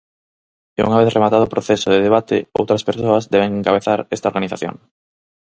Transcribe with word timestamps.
E 0.79 0.81
unha 0.87 0.99
vez 1.01 1.09
rematado 1.15 1.43
o 1.45 1.53
proceso 1.55 1.87
de 1.91 2.03
debate 2.07 2.35
outras 2.59 2.85
persoas 2.89 3.27
deben 3.33 3.49
encabezar 3.59 3.99
esta 4.15 4.29
organización. 4.31 4.75